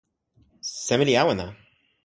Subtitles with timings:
[0.85, 1.47] seme li awen a?